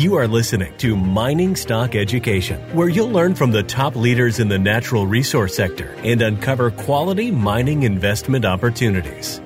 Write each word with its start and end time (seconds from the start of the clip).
You 0.00 0.14
are 0.14 0.26
listening 0.26 0.74
to 0.78 0.96
Mining 0.96 1.54
Stock 1.54 1.94
Education, 1.94 2.58
where 2.74 2.88
you'll 2.88 3.10
learn 3.10 3.34
from 3.34 3.50
the 3.50 3.62
top 3.62 3.94
leaders 3.94 4.38
in 4.38 4.48
the 4.48 4.58
natural 4.58 5.06
resource 5.06 5.54
sector 5.54 5.94
and 5.98 6.22
uncover 6.22 6.70
quality 6.70 7.30
mining 7.30 7.82
investment 7.82 8.46
opportunities. 8.46 9.42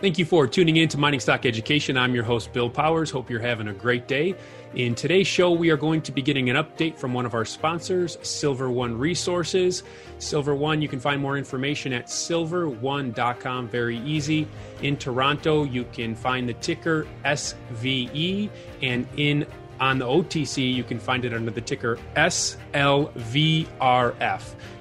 Thank 0.00 0.18
you 0.18 0.24
for 0.24 0.48
tuning 0.48 0.74
in 0.74 0.88
to 0.88 0.98
Mining 0.98 1.20
Stock 1.20 1.46
Education. 1.46 1.96
I'm 1.96 2.16
your 2.16 2.24
host, 2.24 2.52
Bill 2.52 2.68
Powers. 2.68 3.12
Hope 3.12 3.30
you're 3.30 3.38
having 3.38 3.68
a 3.68 3.72
great 3.72 4.08
day. 4.08 4.34
In 4.74 4.94
today's 4.94 5.26
show, 5.26 5.52
we 5.52 5.70
are 5.70 5.76
going 5.76 6.02
to 6.02 6.12
be 6.12 6.20
getting 6.20 6.50
an 6.50 6.56
update 6.56 6.98
from 6.98 7.14
one 7.14 7.24
of 7.24 7.32
our 7.34 7.46
sponsors, 7.46 8.18
Silver 8.22 8.70
One 8.70 8.98
Resources. 8.98 9.82
Silver 10.18 10.54
One, 10.54 10.82
you 10.82 10.88
can 10.88 11.00
find 11.00 11.22
more 11.22 11.38
information 11.38 11.92
at 11.94 12.06
silverone.com. 12.06 13.68
Very 13.68 13.98
easy. 13.98 14.46
In 14.82 14.96
Toronto, 14.98 15.64
you 15.64 15.84
can 15.92 16.14
find 16.14 16.48
the 16.48 16.54
ticker 16.54 17.06
SVE, 17.24 18.50
and 18.82 19.06
in 19.16 19.46
on 19.80 19.98
the 19.98 20.04
OTC, 20.04 20.72
you 20.74 20.84
can 20.84 20.98
find 20.98 21.24
it 21.24 21.32
under 21.32 21.50
the 21.50 21.60
ticker 21.60 21.98
SLVRF. 22.16 22.54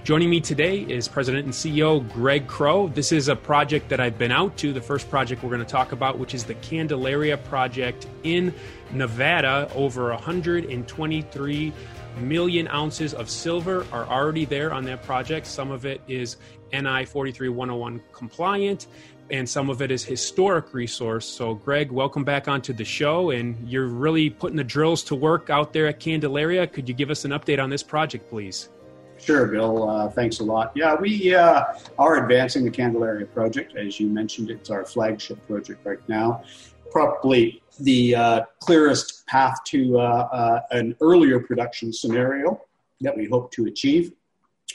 Joining 0.04 0.30
me 0.30 0.40
today 0.40 0.82
is 0.82 1.08
President 1.08 1.46
and 1.46 1.54
CEO 1.54 2.08
Greg 2.14 2.48
Crowe. 2.48 2.88
This 2.90 3.12
is 3.12 3.28
a 3.28 3.36
project 3.36 3.90
that 3.90 4.00
I've 4.00 4.18
been 4.18 4.32
out 4.32 4.56
to, 4.58 4.72
the 4.72 4.82
first 4.82 5.10
project 5.10 5.44
we're 5.44 5.50
going 5.50 5.60
to 5.60 5.66
talk 5.66 5.92
about, 5.92 6.20
which 6.20 6.34
is 6.34 6.44
the 6.44 6.54
Candelaria 6.56 7.38
project 7.38 8.08
in 8.24 8.54
Nevada. 8.92 9.70
Over 9.74 10.10
123 10.12 11.74
million 12.20 12.68
ounces 12.68 13.14
of 13.14 13.30
silver 13.30 13.86
are 13.92 14.06
already 14.06 14.46
there 14.46 14.74
on 14.74 14.86
that 14.86 15.04
project. 15.04 15.48
Some 15.48 15.72
of 15.72 15.86
it 15.86 16.02
is 16.08 16.38
NI 16.72 17.06
43101 17.06 18.02
compliant 18.12 18.88
and 19.32 19.48
some 19.48 19.70
of 19.70 19.82
it 19.82 19.92
is 19.92 20.04
historic 20.04 20.74
resource. 20.74 21.26
So, 21.26 21.56
Greg, 21.56 21.92
welcome 21.92 22.24
back 22.24 22.48
onto 22.48 22.74
the 22.74 22.86
show, 22.86 23.32
and 23.32 23.58
you're 23.68 23.88
really 23.88 24.30
putting 24.30 24.58
the 24.58 24.64
drills 24.64 25.04
to 25.04 25.16
work 25.16 25.50
out 25.50 25.74
there 25.74 25.88
at 25.88 26.00
Candelaria. 26.00 26.68
Could 26.68 26.88
you 26.88 26.96
give 26.96 27.10
us 27.10 27.26
an 27.26 27.32
update 27.32 27.62
on 27.62 27.70
this 27.70 27.84
project, 27.84 28.30
please? 28.30 28.70
Sure, 29.18 29.48
Bill. 29.48 29.90
Uh, 29.90 30.10
thanks 30.10 30.40
a 30.40 30.44
lot. 30.44 30.72
Yeah, 30.76 30.96
we 30.96 31.34
uh, 31.34 31.64
are 31.98 32.24
advancing 32.24 32.66
the 32.66 32.72
Candelaria 32.72 33.26
project. 33.26 33.76
As 33.76 34.00
you 34.00 34.08
mentioned, 34.08 34.52
it's 34.52 34.70
our 34.70 34.86
flagship 34.86 35.46
project 35.48 35.86
right 35.86 36.08
now. 36.08 36.44
Probably 36.92 37.64
the 37.80 38.16
uh, 38.16 38.42
clearest 38.60 39.26
path 39.28 39.64
to 39.66 40.00
uh, 40.00 40.02
uh, 40.02 40.62
an 40.72 40.96
earlier 41.02 41.40
production 41.40 41.92
scenario 41.92 42.62
that 43.02 43.16
we 43.16 43.28
hope 43.28 43.52
to 43.52 43.66
achieve. 43.66 44.14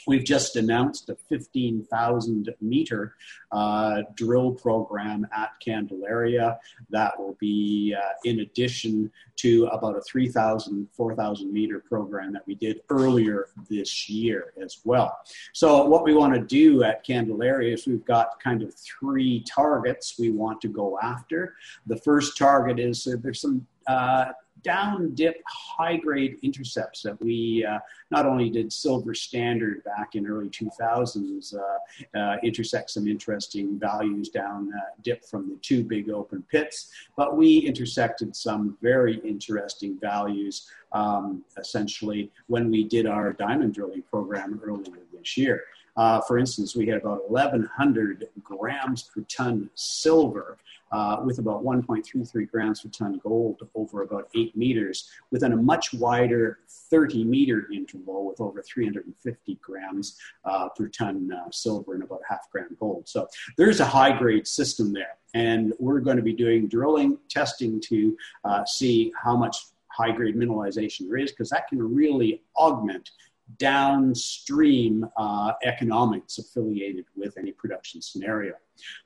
We've 0.07 0.23
just 0.23 0.55
announced 0.55 1.09
a 1.09 1.15
15,000 1.15 2.49
meter 2.61 3.15
uh, 3.51 4.01
drill 4.15 4.51
program 4.51 5.27
at 5.35 5.51
Candelaria 5.59 6.59
that 6.89 7.19
will 7.19 7.37
be 7.39 7.95
uh, 7.97 8.09
in 8.23 8.39
addition 8.39 9.11
to 9.37 9.65
about 9.67 9.97
a 9.97 10.01
3,000, 10.01 10.87
4,000 10.91 11.51
meter 11.51 11.79
program 11.79 12.33
that 12.33 12.45
we 12.47 12.55
did 12.55 12.81
earlier 12.89 13.49
this 13.69 14.09
year 14.09 14.53
as 14.61 14.79
well. 14.83 15.17
So, 15.53 15.85
what 15.85 16.03
we 16.03 16.13
want 16.13 16.33
to 16.33 16.41
do 16.41 16.83
at 16.83 17.03
Candelaria 17.03 17.73
is 17.73 17.87
we've 17.87 18.05
got 18.05 18.39
kind 18.39 18.61
of 18.61 18.73
three 18.75 19.43
targets 19.43 20.17
we 20.19 20.31
want 20.31 20.61
to 20.61 20.67
go 20.67 20.99
after. 21.01 21.55
The 21.87 21.97
first 21.97 22.37
target 22.37 22.79
is 22.79 23.07
uh, 23.07 23.17
there's 23.21 23.41
some 23.41 23.65
uh, 23.87 24.25
down 24.63 25.13
dip 25.15 25.41
high 25.47 25.97
grade 25.97 26.37
intercepts 26.41 27.01
that 27.01 27.19
we 27.21 27.65
uh, 27.65 27.79
not 28.09 28.25
only 28.25 28.49
did 28.49 28.71
silver 28.71 29.13
standard 29.13 29.83
back 29.83 30.15
in 30.15 30.27
early 30.27 30.49
2000s 30.49 31.55
uh, 31.55 32.17
uh, 32.17 32.37
intersect 32.43 32.89
some 32.89 33.07
interesting 33.07 33.79
values 33.79 34.29
down 34.29 34.71
uh, 34.75 34.81
dip 35.03 35.23
from 35.25 35.49
the 35.49 35.55
two 35.57 35.83
big 35.83 36.09
open 36.09 36.43
pits 36.51 36.91
but 37.15 37.35
we 37.35 37.59
intersected 37.59 38.35
some 38.35 38.77
very 38.81 39.17
interesting 39.19 39.97
values 39.99 40.69
um, 40.91 41.43
essentially 41.57 42.31
when 42.47 42.69
we 42.69 42.83
did 42.83 43.05
our 43.05 43.33
diamond 43.33 43.73
drilling 43.73 44.03
program 44.03 44.59
earlier 44.63 44.97
this 45.13 45.37
year. 45.37 45.63
Uh, 45.97 46.21
for 46.21 46.37
instance, 46.37 46.75
we 46.75 46.87
had 46.87 47.01
about 47.01 47.29
1,100 47.29 48.27
grams 48.43 49.03
per 49.03 49.21
ton 49.23 49.69
silver 49.75 50.57
uh, 50.91 51.17
with 51.23 51.39
about 51.39 51.63
1.33 51.63 52.49
grams 52.49 52.81
per 52.81 52.89
ton 52.89 53.19
gold 53.23 53.67
over 53.75 54.03
about 54.03 54.29
eight 54.35 54.55
meters 54.55 55.09
within 55.31 55.53
a 55.53 55.57
much 55.57 55.93
wider 55.93 56.59
30 56.69 57.23
meter 57.23 57.67
interval 57.73 58.25
with 58.25 58.41
over 58.41 58.61
350 58.61 59.55
grams 59.61 60.17
uh, 60.45 60.69
per 60.69 60.87
ton 60.87 61.31
uh, 61.31 61.49
silver 61.51 61.93
and 61.93 62.03
about 62.03 62.21
half 62.27 62.49
gram 62.51 62.75
gold. 62.79 63.07
So 63.07 63.27
there's 63.57 63.79
a 63.79 63.85
high 63.85 64.17
grade 64.17 64.47
system 64.47 64.93
there. 64.93 65.17
And 65.33 65.73
we're 65.79 66.01
going 66.01 66.17
to 66.17 66.23
be 66.23 66.33
doing 66.33 66.67
drilling, 66.67 67.17
testing 67.29 67.79
to 67.87 68.17
uh, 68.43 68.65
see 68.65 69.13
how 69.15 69.37
much 69.37 69.67
high 69.87 70.11
grade 70.11 70.35
mineralization 70.35 71.07
there 71.07 71.17
is 71.17 71.31
because 71.31 71.49
that 71.49 71.67
can 71.67 71.81
really 71.81 72.41
augment 72.57 73.11
downstream 73.57 75.05
uh, 75.17 75.53
economics 75.63 76.37
affiliated 76.37 77.05
with 77.15 77.37
any 77.37 77.51
production 77.51 78.01
scenario. 78.01 78.53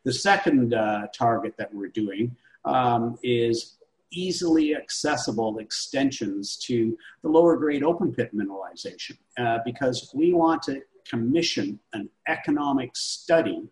The 0.03 0.13
second 0.13 0.73
uh, 0.73 1.07
target 1.15 1.55
that 1.57 1.73
we're 1.73 1.89
doing 1.89 2.35
um, 2.65 3.17
is 3.23 3.77
easily 4.11 4.75
accessible 4.75 5.59
extensions 5.59 6.57
to 6.57 6.97
the 7.21 7.29
lower 7.29 7.57
grade 7.57 7.83
open 7.83 8.13
pit 8.13 8.31
mineralization 8.35 9.17
uh, 9.37 9.59
because 9.65 10.11
we 10.15 10.33
want 10.33 10.61
to 10.63 10.81
commission 11.07 11.79
an 11.93 12.09
economic 12.27 12.95
study 12.95 13.63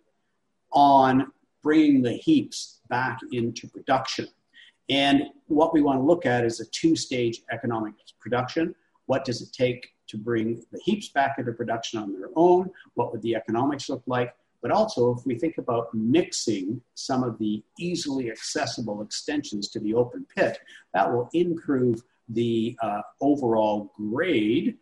on 0.72 1.31
bringing 1.62 2.01
the 2.01 2.13
heaps 2.13 2.81
back 2.89 3.19
into 3.31 3.67
production. 3.67 4.28
And 4.89 5.23
what 5.47 5.73
we 5.73 5.81
want 5.81 6.00
to 6.00 6.03
look 6.03 6.25
at 6.25 6.44
is 6.44 6.59
a 6.59 6.66
two 6.66 6.95
stage 6.95 7.41
economic 7.51 7.94
production. 8.19 8.75
What 9.06 9.25
does 9.25 9.41
it 9.41 9.53
take 9.53 9.89
to 10.13 10.18
bring 10.18 10.63
the 10.72 10.79
heaps 10.79 11.09
back 11.09 11.35
into 11.40 11.51
production 11.51 12.00
on 12.00 12.13
their 12.13 12.29
own? 12.35 12.69
What 12.94 13.12
would 13.12 13.22
the 13.24 13.35
economics 13.35 13.90
look 13.90 14.03
like? 14.06 14.34
But 14.62 14.72
also, 14.72 15.13
if 15.13 15.25
we 15.25 15.35
think 15.35 15.57
about 15.57 15.94
mixing 15.94 16.81
some 16.94 17.24
of 17.24 17.38
the 17.40 17.62
easily 17.78 18.31
accessible 18.31 19.01
extensions 19.01 19.68
to 19.69 19.79
the 19.79 19.94
open 19.94 20.25
pit, 20.34 20.59
that 20.94 21.12
will 21.12 21.29
improve 21.34 22.01
the 22.29 22.78
uh, 22.81 23.01
overall 23.19 23.91
grade, 23.97 24.78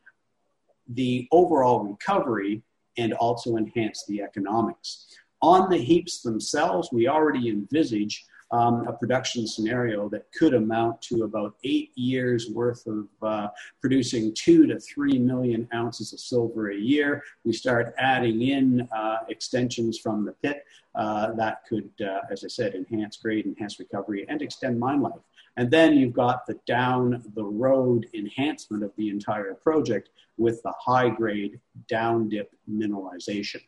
the 0.88 1.28
overall 1.32 1.80
recovery, 1.84 2.62
and 2.98 3.14
also 3.14 3.56
enhance 3.56 4.06
the 4.08 4.22
economics. 4.22 5.08
On 5.42 5.70
the 5.70 5.78
heaps 5.78 6.22
themselves, 6.22 6.90
we 6.92 7.08
already 7.08 7.50
envisage 7.50 8.26
um, 8.52 8.88
a 8.88 8.94
production 8.94 9.48
scenario 9.48 10.10
that 10.10 10.32
could 10.38 10.54
amount 10.54 11.02
to 11.04 11.24
about 11.24 11.56
eight 11.64 11.92
years 11.96 12.50
worth 12.50 12.86
of 12.88 13.08
uh, 13.22 13.48
producing 13.80 14.34
two 14.34 14.68
to 14.68 14.80
three 14.80 15.18
million 15.18 15.68
ounces 15.74 16.14
of 16.14 16.20
silver 16.20 16.72
a 16.72 16.76
year. 16.76 17.24
We 17.46 17.54
start 17.54 17.94
adding 17.98 18.42
in 18.42 18.88
uh, 18.96 19.20
extensions 19.30 19.98
from 19.98 20.26
the 20.26 20.34
pit 20.34 20.66
uh, 20.96 21.32
that 21.34 21.66
could, 21.68 21.90
uh, 22.02 22.22
as 22.30 22.44
I 22.44 22.48
said, 22.48 22.76
enhance 22.76 23.18
grade, 23.18 23.46
enhance 23.46 23.80
recovery, 23.80 24.26
and 24.28 24.42
extend 24.42 24.80
mine 24.80 25.02
life. 25.02 25.22
And 25.58 25.70
then 25.70 25.94
you've 25.96 26.14
got 26.14 26.46
the 26.46 26.60
down 26.66 27.24
the 27.36 27.44
road 27.44 28.08
enhancement 28.14 28.84
of 28.84 28.92
the 28.98 29.10
entire 29.10 29.54
project 29.54 30.10
with 30.38 30.62
the 30.64 30.74
high 30.80 31.10
grade 31.10 31.60
down 31.88 32.30
dip 32.30 32.54
mineralization. 32.70 33.62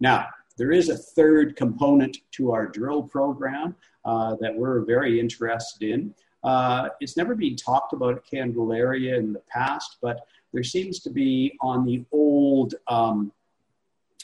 Now, 0.00 0.28
there 0.56 0.72
is 0.72 0.88
a 0.88 0.96
third 0.96 1.56
component 1.56 2.18
to 2.32 2.52
our 2.52 2.66
drill 2.66 3.02
program 3.02 3.74
uh, 4.04 4.36
that 4.40 4.54
we're 4.54 4.80
very 4.80 5.18
interested 5.18 5.88
in. 5.88 6.14
Uh, 6.42 6.90
it's 7.00 7.16
never 7.16 7.34
been 7.34 7.56
talked 7.56 7.92
about 7.92 8.16
at 8.16 8.26
Candelaria 8.26 9.16
in 9.16 9.32
the 9.32 9.42
past, 9.50 9.96
but 10.02 10.26
there 10.52 10.62
seems 10.62 11.00
to 11.00 11.10
be 11.10 11.56
on 11.60 11.84
the 11.84 12.04
old 12.12 12.74
um, 12.86 13.32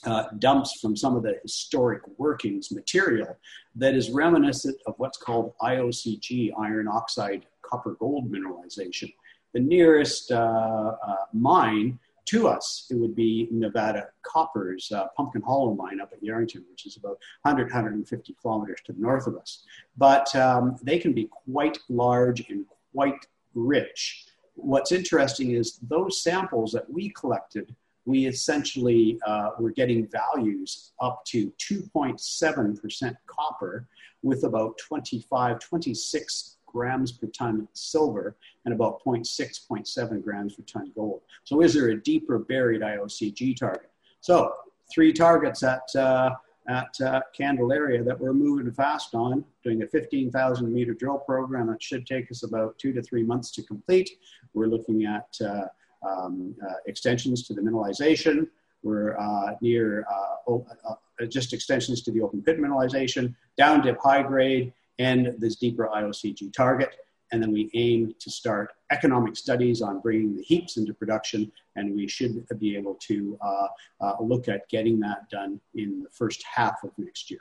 uh, 0.04 0.24
dumps 0.38 0.78
from 0.80 0.96
some 0.96 1.16
of 1.16 1.22
the 1.22 1.38
historic 1.42 2.02
workings 2.18 2.70
material 2.70 3.36
that 3.74 3.94
is 3.94 4.10
reminiscent 4.10 4.76
of 4.86 4.94
what's 4.98 5.18
called 5.18 5.52
IOCG, 5.60 6.52
iron 6.58 6.88
oxide 6.88 7.46
copper 7.62 7.96
gold 7.98 8.30
mineralization. 8.30 9.12
The 9.52 9.60
nearest 9.60 10.30
uh, 10.30 10.96
uh, 11.06 11.16
mine 11.32 11.98
to 12.26 12.48
us, 12.48 12.86
it 12.90 12.94
would 12.96 13.14
be 13.14 13.48
Nevada 13.50 14.08
Copper's 14.22 14.90
uh, 14.92 15.06
Pumpkin 15.16 15.42
Hollow 15.42 15.74
mine 15.74 16.00
up 16.00 16.12
at 16.12 16.22
Yerington, 16.22 16.62
which 16.70 16.86
is 16.86 16.96
about 16.96 17.18
100, 17.42 17.64
150 17.64 18.36
kilometers 18.40 18.78
to 18.84 18.92
the 18.92 19.00
north 19.00 19.26
of 19.26 19.36
us. 19.36 19.64
But 19.96 20.34
um, 20.36 20.76
they 20.82 20.98
can 20.98 21.12
be 21.12 21.28
quite 21.46 21.78
large 21.88 22.48
and 22.48 22.66
quite 22.92 23.26
rich. 23.54 24.26
What's 24.54 24.92
interesting 24.92 25.52
is 25.52 25.78
those 25.82 26.22
samples 26.22 26.72
that 26.72 26.90
we 26.90 27.10
collected, 27.10 27.74
we 28.04 28.26
essentially 28.26 29.18
uh, 29.26 29.50
were 29.58 29.70
getting 29.70 30.06
values 30.08 30.92
up 31.00 31.24
to 31.26 31.52
2.7% 31.58 33.16
copper 33.26 33.86
with 34.22 34.44
about 34.44 34.76
25, 34.78 35.58
26 35.58 36.56
grams 36.72 37.12
per 37.12 37.26
ton 37.28 37.68
silver 37.72 38.36
and 38.64 38.74
about 38.74 39.02
0.6, 39.04 39.26
0.7 39.26 40.24
grams 40.24 40.54
per 40.54 40.62
ton 40.62 40.92
gold. 40.94 41.22
So 41.44 41.62
is 41.62 41.74
there 41.74 41.88
a 41.88 42.00
deeper 42.00 42.38
buried 42.38 42.82
IOCG 42.82 43.56
target? 43.56 43.90
So 44.20 44.54
three 44.92 45.12
targets 45.12 45.62
at 45.62 45.94
uh, 45.96 46.34
at 46.68 47.00
uh, 47.00 47.20
Candelaria 47.36 48.04
that 48.04 48.18
we're 48.18 48.32
moving 48.32 48.70
fast 48.72 49.14
on, 49.14 49.44
doing 49.64 49.82
a 49.82 49.86
15,000 49.86 50.72
meter 50.72 50.94
drill 50.94 51.18
program 51.18 51.66
that 51.68 51.82
should 51.82 52.06
take 52.06 52.30
us 52.30 52.44
about 52.44 52.78
two 52.78 52.92
to 52.92 53.02
three 53.02 53.22
months 53.22 53.50
to 53.52 53.62
complete. 53.62 54.10
We're 54.54 54.66
looking 54.66 55.04
at 55.04 55.36
uh, 55.44 55.64
um, 56.06 56.54
uh, 56.64 56.74
extensions 56.86 57.46
to 57.48 57.54
the 57.54 57.60
mineralization. 57.60 58.48
We're 58.82 59.18
uh, 59.18 59.54
near 59.60 60.06
uh, 60.10 61.26
just 61.28 61.52
extensions 61.52 62.02
to 62.02 62.10
the 62.10 62.22
open 62.22 62.42
pit 62.42 62.58
mineralization, 62.58 63.34
down 63.56 63.82
dip 63.82 63.98
high 64.02 64.22
grade, 64.22 64.72
and 65.00 65.34
this 65.38 65.56
deeper 65.56 65.88
IOCG 65.92 66.52
target 66.52 66.94
and 67.32 67.42
then 67.42 67.52
we 67.52 67.70
aim 67.74 68.14
to 68.18 68.30
start 68.30 68.72
economic 68.90 69.36
studies 69.36 69.82
on 69.82 70.00
bringing 70.00 70.36
the 70.36 70.42
heaps 70.42 70.76
into 70.76 70.92
production, 70.92 71.50
and 71.76 71.94
we 71.94 72.08
should 72.08 72.44
be 72.58 72.76
able 72.76 72.94
to 72.94 73.38
uh, 73.40 73.66
uh, 74.00 74.14
look 74.20 74.48
at 74.48 74.68
getting 74.68 74.98
that 75.00 75.28
done 75.30 75.60
in 75.74 76.02
the 76.02 76.10
first 76.10 76.42
half 76.42 76.82
of 76.82 76.90
next 76.98 77.30
year. 77.30 77.40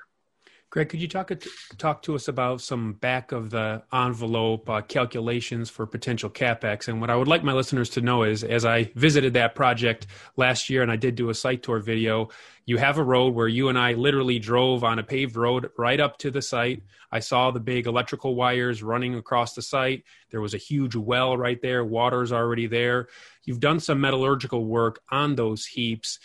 Greg, 0.72 0.88
could 0.88 1.02
you 1.02 1.08
talk 1.08 1.32
talk 1.80 2.04
to 2.04 2.14
us 2.14 2.28
about 2.28 2.62
some 2.62 2.94
back 2.94 3.32
of 3.32 3.50
the 3.50 3.82
envelope 3.92 4.70
uh, 4.70 4.82
calculations 4.82 5.68
for 5.68 5.88
potential 5.88 6.30
capex? 6.30 6.88
And 6.88 7.02
what 7.02 7.10
I 7.10 7.16
would 7.16 7.28
like 7.28 7.44
my 7.44 7.54
listeners 7.54 7.90
to 7.92 8.02
know 8.02 8.22
is, 8.22 8.44
as 8.44 8.66
I 8.66 8.92
visited 8.94 9.34
that 9.34 9.56
project 9.56 10.06
last 10.38 10.70
year, 10.70 10.84
and 10.84 10.92
I 10.92 10.96
did 10.96 11.16
do 11.16 11.32
a 11.32 11.34
site 11.34 11.64
tour 11.64 11.80
video, 11.80 12.30
you 12.68 12.78
have 12.78 13.00
a 13.00 13.04
road 13.04 13.34
where 13.34 13.48
you 13.48 13.70
and 13.70 13.80
I 13.80 13.94
literally 13.94 14.38
drove 14.38 14.84
on 14.84 15.00
a 15.00 15.04
paved 15.04 15.36
road 15.36 15.72
right 15.76 16.00
up 16.00 16.20
to 16.20 16.30
the 16.30 16.42
site. 16.42 16.84
I 17.12 17.20
saw 17.20 17.50
the 17.50 17.60
big 17.60 17.88
electrical 17.88 18.36
wires 18.36 18.84
running 18.84 19.16
across 19.16 19.56
the 19.56 19.64
site. 19.64 20.04
There 20.30 20.42
was 20.42 20.54
a 20.54 20.58
huge 20.58 20.96
well 20.96 21.36
right 21.36 21.60
there. 21.64 21.84
Water's 21.84 22.32
already 22.32 22.68
there. 22.68 23.08
You've 23.44 23.60
done 23.60 23.80
some 23.80 24.00
metallurgical 24.00 24.64
work 24.64 25.00
on 25.10 25.34
those 25.34 25.66
heaps 25.66 26.20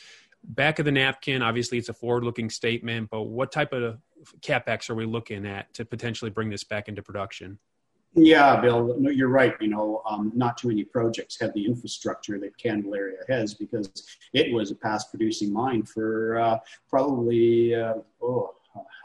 back 0.47 0.79
of 0.79 0.85
the 0.85 0.93
napkin 0.93 1.41
obviously 1.41 1.79
it's 1.79 1.89
a 1.89 1.95
forward 1.95 2.23
looking 2.23 2.51
statement 2.51 3.09
but 3.11 3.23
what 3.23 3.51
type 3.51 3.73
of 3.73 3.97
capex 4.41 4.91
are 4.91 4.95
we 4.95 5.07
looking 5.07 5.47
at 5.47 5.73
to 5.75 5.85
potentially 5.85 6.31
bring 6.31 6.51
this 6.51 6.65
back 6.65 6.89
into 6.89 7.03
production? 7.03 7.59
Yeah, 8.17 8.61
Bill, 8.61 8.95
no, 8.99 9.11
you're 9.11 9.29
right. 9.29 9.55
You 9.61 9.69
know, 9.69 10.03
um, 10.09 10.31
not 10.37 10.57
too 10.57 10.69
many 10.69 10.85
projects 10.85 11.39
have 11.41 11.53
the 11.53 11.67
infrastructure 11.67 12.39
that 12.39 12.57
Candelaria 12.59 13.19
has 13.29 13.55
because 13.55 13.91
it 14.33 14.53
was 14.55 14.71
a 14.71 14.77
past 14.77 15.11
producing 15.11 15.53
mine 15.53 15.83
for 15.83 16.39
uh, 16.39 16.59
probably 16.89 17.75
uh, 17.75 17.95
oh, 18.23 18.55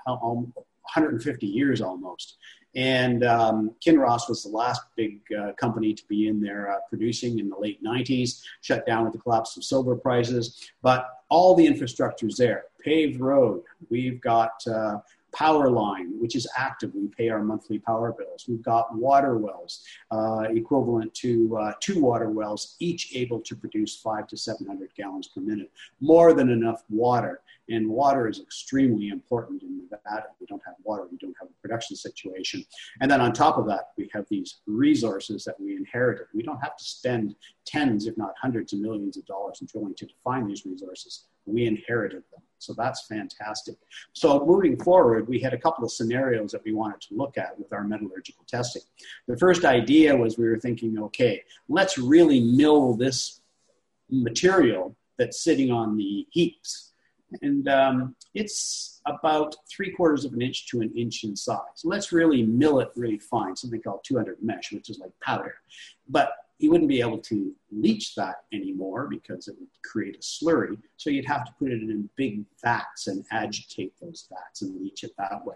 150 0.06 1.48
years 1.48 1.82
almost. 1.82 2.38
And 2.76 3.24
um, 3.24 3.72
Kinross 3.84 4.30
was 4.30 4.44
the 4.44 4.50
last 4.50 4.82
big 4.96 5.22
uh, 5.38 5.54
company 5.54 5.96
to 5.96 6.04
be 6.08 6.28
in 6.28 6.40
there 6.40 6.72
uh, 6.72 6.78
producing 6.88 7.40
in 7.40 7.50
the 7.50 7.58
late 7.58 7.84
90s, 7.84 8.44
shut 8.62 8.86
down 8.86 9.06
with 9.06 9.14
the 9.14 9.20
collapse 9.20 9.58
of 9.58 9.64
silver 9.64 9.96
prices. 9.96 10.70
But 10.84 11.08
all 11.30 11.56
the 11.56 11.66
infrastructure 11.66 12.28
is 12.28 12.38
there 12.38 12.66
paved 12.84 13.20
road. 13.20 13.64
We've 13.90 14.22
got 14.22 14.52
uh, 14.68 15.00
power 15.32 15.70
line, 15.70 16.20
which 16.20 16.36
is 16.36 16.48
active. 16.58 16.92
We 16.94 17.08
pay 17.08 17.30
our 17.30 17.44
monthly 17.44 17.80
power 17.80 18.14
bills. 18.18 18.46
We've 18.48 18.62
got 18.62 18.96
water 18.96 19.38
wells, 19.38 19.84
uh, 20.12 20.46
equivalent 20.50 21.14
to 21.16 21.58
uh, 21.58 21.74
two 21.80 22.02
water 22.02 22.30
wells, 22.30 22.76
each 22.80 23.16
able 23.16 23.40
to 23.42 23.56
produce 23.56 23.98
five 23.98 24.28
to 24.28 24.38
700 24.38 24.90
gallons 24.96 25.28
per 25.28 25.42
minute, 25.42 25.72
more 26.00 26.34
than 26.34 26.50
enough 26.50 26.84
water. 26.90 27.42
And 27.70 27.88
water 27.88 28.28
is 28.28 28.40
extremely 28.40 29.10
important 29.10 29.62
in 29.62 29.84
Nevada. 29.92 30.28
We 30.40 30.48
don't 30.48 30.62
have 30.66 30.76
water, 30.84 31.06
we 31.12 31.18
don't 31.18 31.36
have 31.40 31.50
a 31.50 31.62
production 31.62 31.96
situation. 31.96 32.66
And 33.00 33.10
then 33.12 33.22
on 33.22 33.32
top 33.32 33.58
of 33.58 33.68
that, 33.68 33.90
we 33.98 34.10
have 34.14 34.26
these 34.30 34.62
resources 34.66 35.44
that 35.46 35.60
we 35.60 35.76
inherited. 35.76 36.26
We 36.34 36.42
don't 36.42 36.60
have 36.60 36.76
to 36.78 36.84
spend 36.84 37.36
tens, 37.66 38.08
if 38.08 38.18
not 38.18 38.34
hundreds 38.42 38.74
of 38.74 38.80
millions 38.80 39.18
of 39.18 39.26
dollars 39.26 39.60
in 39.62 39.68
drilling 39.68 39.94
to 39.96 40.08
define 40.08 40.48
these 40.48 40.66
resources. 40.66 41.26
We 41.46 41.68
inherited 41.68 42.24
them. 42.32 42.42
So 42.60 42.74
that's 42.74 43.08
fantastic. 43.08 43.76
So 44.14 44.46
moving 44.46 44.78
forward, 44.78 45.28
we 45.28 45.40
had 45.40 45.54
a 45.54 45.58
couple 45.58 45.84
of 45.84 45.92
scenarios 45.92 46.52
that 46.52 46.64
we 46.64 46.74
wanted 46.74 47.02
to 47.02 47.16
look 47.16 47.38
at 47.38 47.58
with 47.58 47.74
our 47.74 47.84
metallurgical 47.84 48.44
testing. 48.48 48.82
The 49.28 49.38
first 49.38 49.66
idea 49.66 50.16
was 50.16 50.38
we 50.38 50.48
were 50.48 50.60
thinking, 50.60 51.00
okay, 51.00 51.44
let's 51.70 51.98
really 51.98 52.42
mill 52.42 52.94
this 52.94 53.42
material 54.10 54.96
that's 55.18 55.42
sitting 55.42 55.72
on 55.72 55.98
the 55.98 56.28
heaps. 56.32 56.92
And 57.42 57.68
um, 57.70 58.16
it's 58.34 59.02
about 59.06 59.56
three 59.70 59.92
quarters 59.92 60.26
of 60.26 60.34
an 60.34 60.42
inch 60.42 60.68
to 60.68 60.82
an 60.82 60.92
inch 60.96 61.24
in 61.24 61.36
size. 61.36 61.60
So 61.76 61.88
let's 61.88 62.12
really 62.12 62.44
mill 62.44 62.80
it 62.80 62.90
really 62.96 63.20
fine, 63.20 63.56
something 63.56 63.82
called 63.82 64.04
200 64.04 64.38
mesh, 64.42 64.72
which 64.72 64.90
is 64.90 65.00
like 65.00 65.12
powder. 65.22 65.56
But 66.08 66.32
you 66.60 66.70
wouldn't 66.70 66.90
be 66.90 67.00
able 67.00 67.18
to 67.18 67.54
leach 67.72 68.16
that 68.16 68.44
anymore 68.52 69.08
because 69.10 69.48
it 69.48 69.56
would 69.60 69.70
create 69.84 70.16
a 70.16 70.20
slurry. 70.20 70.78
So 70.98 71.10
you'd 71.10 71.26
have 71.26 71.46
to 71.46 71.54
put 71.58 71.72
it 71.72 71.82
in 71.82 72.10
big 72.18 72.44
vats 72.62 73.08
and 73.08 73.26
agitate 73.32 73.94
those 74.02 74.28
vats 74.30 74.62
and 74.62 74.80
leach 74.82 75.04
it 75.06 75.12
that 75.18 75.46
way. 75.46 75.56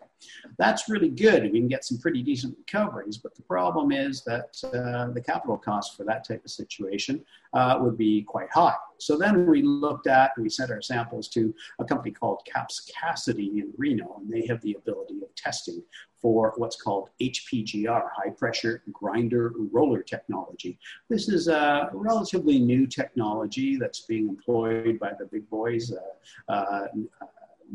That's 0.57 0.88
really 0.88 1.09
good. 1.09 1.44
We 1.44 1.59
can 1.59 1.67
get 1.67 1.83
some 1.83 1.97
pretty 1.97 2.23
decent 2.23 2.57
recoveries, 2.57 3.17
but 3.17 3.35
the 3.35 3.41
problem 3.41 3.91
is 3.91 4.23
that 4.23 4.57
uh, 4.63 5.11
the 5.11 5.21
capital 5.21 5.57
cost 5.57 5.97
for 5.97 6.05
that 6.05 6.25
type 6.25 6.45
of 6.45 6.51
situation 6.51 7.23
uh, 7.53 7.77
would 7.81 7.97
be 7.97 8.21
quite 8.23 8.50
high. 8.51 8.75
So 8.97 9.17
then 9.17 9.45
we 9.45 9.61
looked 9.61 10.07
at, 10.07 10.31
we 10.38 10.50
sent 10.50 10.71
our 10.71 10.81
samples 10.81 11.27
to 11.29 11.53
a 11.79 11.85
company 11.85 12.11
called 12.11 12.47
Kappes 12.47 12.89
Cassiday 12.89 13.59
in 13.59 13.73
Reno, 13.77 14.21
and 14.21 14.31
they 14.31 14.47
have 14.47 14.61
the 14.61 14.75
ability 14.75 15.15
of 15.21 15.35
testing 15.35 15.83
for 16.23 16.53
what's 16.55 16.81
called 16.81 17.09
HPGR, 17.21 18.07
high 18.15 18.29
pressure 18.29 18.81
grinder 18.93 19.51
roller 19.73 20.01
technology. 20.01 20.79
This 21.09 21.27
is 21.27 21.49
a 21.49 21.89
relatively 21.93 22.59
new 22.59 22.87
technology 22.87 23.75
that's 23.75 24.05
being 24.05 24.29
employed 24.29 24.97
by 24.99 25.11
the 25.19 25.25
big 25.25 25.47
boys, 25.49 25.93
uh, 26.49 26.51
uh, 26.51 26.87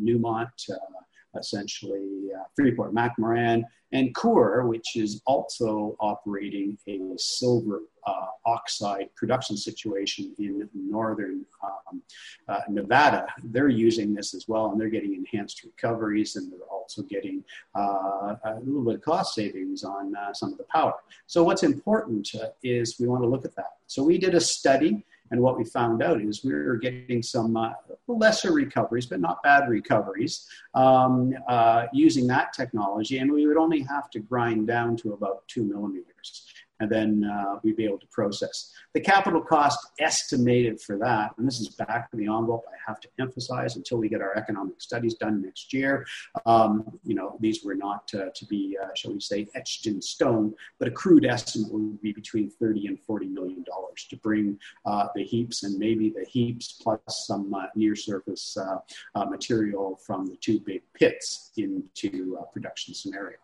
Newmont, 0.02 0.48
uh, 0.70 1.38
essentially 1.38 2.30
uh, 2.34 2.44
Freeport 2.56 2.94
McMoran, 2.94 3.64
and 3.92 4.14
Coeur, 4.14 4.66
which 4.66 4.96
is 4.96 5.20
also 5.26 5.94
operating 6.00 6.78
a 6.88 7.18
silver 7.18 7.82
uh, 8.08 8.26
oxide 8.46 9.08
production 9.14 9.56
situation 9.56 10.34
in 10.38 10.68
northern 10.74 11.44
um, 11.62 12.02
uh, 12.48 12.60
Nevada. 12.68 13.26
They're 13.44 13.68
using 13.68 14.14
this 14.14 14.34
as 14.34 14.48
well, 14.48 14.70
and 14.70 14.80
they're 14.80 14.88
getting 14.88 15.14
enhanced 15.14 15.62
recoveries, 15.64 16.36
and 16.36 16.50
they're 16.50 16.68
also 16.70 17.02
getting 17.02 17.44
uh, 17.76 18.36
a 18.44 18.60
little 18.62 18.84
bit 18.84 18.96
of 18.96 19.02
cost 19.02 19.34
savings 19.34 19.84
on 19.84 20.14
uh, 20.16 20.32
some 20.32 20.52
of 20.52 20.58
the 20.58 20.64
power. 20.64 20.94
So, 21.26 21.44
what's 21.44 21.62
important 21.62 22.28
uh, 22.34 22.48
is 22.62 22.98
we 22.98 23.08
want 23.08 23.22
to 23.22 23.28
look 23.28 23.44
at 23.44 23.54
that. 23.56 23.72
So, 23.86 24.02
we 24.02 24.18
did 24.18 24.34
a 24.34 24.40
study 24.40 25.04
and 25.30 25.40
what 25.40 25.58
we 25.58 25.64
found 25.64 26.02
out 26.02 26.20
is 26.20 26.44
we 26.44 26.54
were 26.54 26.76
getting 26.76 27.22
some 27.22 27.56
uh, 27.56 27.72
lesser 28.06 28.52
recoveries, 28.52 29.06
but 29.06 29.20
not 29.20 29.42
bad 29.42 29.68
recoveries, 29.68 30.48
um, 30.74 31.34
uh, 31.48 31.84
using 31.92 32.26
that 32.28 32.52
technology. 32.52 33.18
And 33.18 33.30
we 33.30 33.46
would 33.46 33.56
only 33.56 33.80
have 33.82 34.10
to 34.10 34.20
grind 34.20 34.66
down 34.66 34.96
to 34.98 35.12
about 35.12 35.46
two 35.48 35.64
millimeters 35.64 36.47
and 36.80 36.90
then 36.90 37.24
uh, 37.24 37.58
we'd 37.62 37.76
be 37.76 37.84
able 37.84 37.98
to 37.98 38.06
process. 38.08 38.72
The 38.94 39.00
capital 39.00 39.40
cost 39.40 39.78
estimated 40.00 40.80
for 40.80 40.96
that, 40.98 41.32
and 41.38 41.46
this 41.46 41.60
is 41.60 41.68
back 41.70 42.08
of 42.12 42.18
the 42.18 42.26
envelope, 42.26 42.64
I 42.68 42.76
have 42.86 43.00
to 43.00 43.08
emphasize 43.18 43.76
until 43.76 43.98
we 43.98 44.08
get 44.08 44.20
our 44.20 44.36
economic 44.36 44.80
studies 44.80 45.14
done 45.14 45.42
next 45.42 45.72
year. 45.72 46.06
Um, 46.46 46.98
you 47.04 47.14
know, 47.14 47.36
these 47.40 47.64
were 47.64 47.74
not 47.74 48.10
uh, 48.14 48.26
to 48.34 48.46
be, 48.46 48.76
uh, 48.82 48.88
shall 48.94 49.12
we 49.12 49.20
say, 49.20 49.46
etched 49.54 49.86
in 49.86 50.00
stone, 50.00 50.54
but 50.78 50.88
a 50.88 50.90
crude 50.90 51.24
estimate 51.24 51.72
would 51.72 52.00
be 52.00 52.12
between 52.12 52.50
30 52.50 52.86
and 52.86 53.00
40 53.00 53.26
million 53.26 53.64
dollars 53.64 54.06
to 54.10 54.16
bring 54.16 54.58
uh, 54.86 55.08
the 55.14 55.24
heaps 55.24 55.64
and 55.64 55.78
maybe 55.78 56.10
the 56.10 56.24
heaps 56.24 56.72
plus 56.80 57.00
some 57.26 57.52
uh, 57.54 57.66
near 57.74 57.94
surface 57.96 58.56
uh, 58.56 59.24
material 59.26 59.98
from 60.06 60.26
the 60.26 60.36
two 60.36 60.60
big 60.60 60.82
pits 60.94 61.50
into 61.56 62.38
a 62.40 62.52
production 62.52 62.94
scenario. 62.94 63.38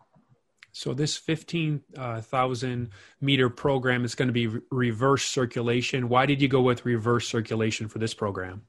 So 0.75 0.93
this 0.93 1.15
15,000 1.15 2.89
meter 3.21 3.49
program 3.49 4.03
is 4.03 4.13
going 4.13 4.27
to 4.27 4.33
be 4.33 4.47
re- 4.47 4.61
reverse 4.69 5.23
circulation. 5.23 6.09
Why 6.09 6.25
did 6.25 6.41
you 6.41 6.49
go 6.49 6.61
with 6.61 6.85
reverse 6.85 7.29
circulation 7.29 7.87
for 7.87 7.99
this 7.99 8.13
program? 8.13 8.63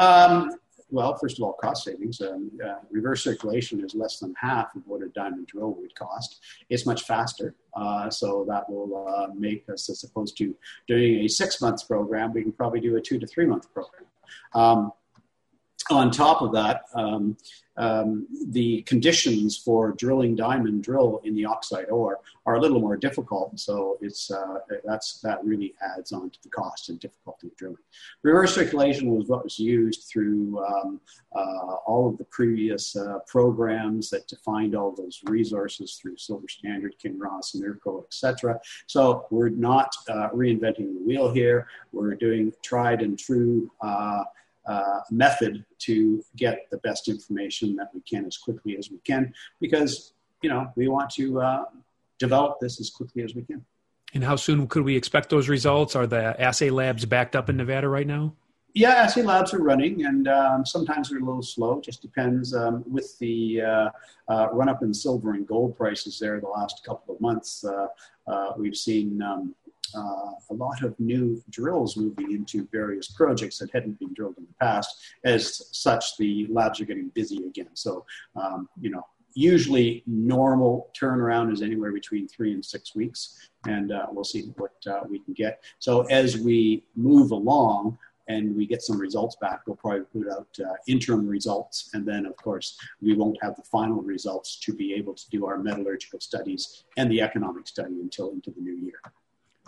Um, 0.00 0.50
well, 0.90 1.16
first 1.16 1.38
of 1.38 1.44
all, 1.44 1.52
cost 1.52 1.84
savings. 1.84 2.20
Um, 2.20 2.50
uh, 2.66 2.78
reverse 2.90 3.22
circulation 3.22 3.84
is 3.84 3.94
less 3.94 4.18
than 4.18 4.34
half 4.36 4.74
of 4.74 4.82
what 4.84 5.00
a 5.00 5.10
diamond 5.10 5.46
drill 5.46 5.74
would 5.74 5.94
cost. 5.94 6.40
It's 6.70 6.86
much 6.86 7.04
faster, 7.04 7.54
uh, 7.76 8.10
so 8.10 8.44
that 8.48 8.68
will 8.68 9.06
uh, 9.06 9.28
make 9.32 9.64
us, 9.72 9.88
as 9.88 10.02
opposed 10.02 10.36
to 10.38 10.56
doing 10.88 11.20
a 11.20 11.28
six 11.28 11.60
month 11.60 11.86
program, 11.86 12.32
we 12.32 12.42
can 12.42 12.50
probably 12.50 12.80
do 12.80 12.96
a 12.96 13.00
two 13.00 13.20
to 13.20 13.26
three 13.28 13.46
month 13.46 13.72
program. 13.72 14.06
Um, 14.54 14.92
on 15.90 16.10
top 16.10 16.42
of 16.42 16.52
that, 16.52 16.82
um, 16.94 17.36
um, 17.78 18.26
the 18.50 18.82
conditions 18.82 19.56
for 19.56 19.92
drilling 19.92 20.34
diamond 20.34 20.82
drill 20.82 21.20
in 21.22 21.34
the 21.34 21.44
oxide 21.44 21.88
ore 21.90 22.18
are 22.44 22.56
a 22.56 22.60
little 22.60 22.80
more 22.80 22.96
difficult. 22.96 23.58
So 23.58 23.98
it's 24.00 24.30
uh, 24.32 24.58
that's 24.84 25.20
that 25.20 25.44
really 25.44 25.74
adds 25.96 26.10
on 26.10 26.30
to 26.30 26.38
the 26.42 26.48
cost 26.48 26.88
and 26.88 26.98
difficulty 26.98 27.46
of 27.46 27.56
drilling. 27.56 27.76
Reverse 28.22 28.54
circulation 28.54 29.14
was 29.14 29.28
what 29.28 29.44
was 29.44 29.60
used 29.60 30.08
through 30.10 30.58
um, 30.64 31.00
uh, 31.36 31.76
all 31.86 32.08
of 32.08 32.18
the 32.18 32.24
previous 32.24 32.96
uh, 32.96 33.20
programs 33.28 34.10
that 34.10 34.26
defined 34.26 34.74
all 34.74 34.92
those 34.92 35.20
resources 35.26 35.94
through 35.94 36.16
Silver 36.16 36.48
Standard, 36.48 36.96
Kinross, 37.02 37.54
Nerco, 37.54 38.04
etc. 38.06 38.58
So 38.88 39.26
we're 39.30 39.50
not 39.50 39.94
uh, 40.08 40.30
reinventing 40.30 40.94
the 40.94 41.04
wheel 41.06 41.32
here. 41.32 41.68
We're 41.92 42.16
doing 42.16 42.52
tried 42.62 43.02
and 43.02 43.16
true. 43.16 43.70
Uh, 44.68 45.00
method 45.10 45.64
to 45.78 46.22
get 46.36 46.68
the 46.70 46.76
best 46.78 47.08
information 47.08 47.74
that 47.74 47.88
we 47.94 48.02
can 48.02 48.26
as 48.26 48.36
quickly 48.36 48.76
as 48.76 48.90
we 48.90 48.98
can 48.98 49.32
because 49.60 50.12
you 50.42 50.50
know 50.50 50.70
we 50.76 50.88
want 50.88 51.08
to 51.08 51.40
uh, 51.40 51.64
develop 52.18 52.60
this 52.60 52.78
as 52.78 52.90
quickly 52.90 53.22
as 53.22 53.34
we 53.34 53.40
can. 53.40 53.64
And 54.12 54.22
how 54.22 54.36
soon 54.36 54.66
could 54.66 54.82
we 54.82 54.94
expect 54.94 55.30
those 55.30 55.48
results? 55.48 55.96
Are 55.96 56.06
the 56.06 56.38
assay 56.38 56.68
labs 56.68 57.06
backed 57.06 57.34
up 57.34 57.48
in 57.48 57.56
Nevada 57.56 57.88
right 57.88 58.06
now? 58.06 58.34
Yeah, 58.74 58.90
assay 58.90 59.22
labs 59.22 59.54
are 59.54 59.62
running, 59.62 60.04
and 60.04 60.28
um, 60.28 60.66
sometimes 60.66 61.08
they're 61.08 61.18
a 61.18 61.24
little 61.24 61.42
slow. 61.42 61.80
Just 61.80 62.02
depends 62.02 62.54
um, 62.54 62.84
with 62.86 63.18
the 63.18 63.62
uh, 63.62 63.90
uh, 64.28 64.48
run 64.52 64.68
up 64.68 64.82
in 64.82 64.92
silver 64.92 65.32
and 65.32 65.46
gold 65.46 65.76
prices 65.76 66.18
there 66.18 66.38
the 66.40 66.46
last 66.46 66.84
couple 66.84 67.14
of 67.14 67.20
months. 67.20 67.64
Uh, 67.64 67.86
uh 68.30 68.52
we've 68.58 68.76
seen 68.76 69.22
um, 69.22 69.54
uh, 69.96 70.32
a 70.50 70.54
lot 70.54 70.82
of 70.82 70.98
new 70.98 71.42
drills 71.50 71.96
moving 71.96 72.32
into 72.32 72.68
various 72.72 73.08
projects 73.08 73.58
that 73.58 73.70
hadn't 73.72 73.98
been 73.98 74.12
drilled 74.14 74.36
in 74.38 74.44
the 74.44 74.54
past. 74.60 74.96
As 75.24 75.68
such, 75.72 76.16
the 76.16 76.46
labs 76.50 76.80
are 76.80 76.84
getting 76.84 77.08
busy 77.08 77.44
again. 77.46 77.70
So, 77.74 78.04
um, 78.36 78.68
you 78.80 78.90
know, 78.90 79.04
usually 79.34 80.02
normal 80.06 80.90
turnaround 80.98 81.52
is 81.52 81.62
anywhere 81.62 81.92
between 81.92 82.26
three 82.26 82.52
and 82.52 82.64
six 82.64 82.94
weeks, 82.94 83.50
and 83.66 83.92
uh, 83.92 84.06
we'll 84.10 84.24
see 84.24 84.52
what 84.56 84.72
uh, 84.86 85.02
we 85.08 85.20
can 85.20 85.34
get. 85.34 85.62
So 85.78 86.02
as 86.06 86.38
we 86.38 86.84
move 86.96 87.30
along 87.30 87.98
and 88.28 88.54
we 88.56 88.66
get 88.66 88.82
some 88.82 88.98
results 88.98 89.36
back, 89.40 89.60
we'll 89.66 89.76
probably 89.76 90.02
put 90.12 90.30
out 90.30 90.48
uh, 90.60 90.74
interim 90.86 91.26
results, 91.26 91.90
and 91.94 92.06
then 92.06 92.26
of 92.26 92.36
course 92.36 92.78
we 93.00 93.14
won't 93.14 93.38
have 93.42 93.54
the 93.56 93.62
final 93.62 94.02
results 94.02 94.58
to 94.60 94.74
be 94.74 94.92
able 94.94 95.14
to 95.14 95.30
do 95.30 95.46
our 95.46 95.58
metallurgical 95.58 96.20
studies 96.20 96.84
and 96.96 97.10
the 97.10 97.22
economic 97.22 97.66
study 97.68 98.00
until 98.00 98.30
into 98.30 98.50
the 98.50 98.60
new 98.60 98.74
year 98.74 99.00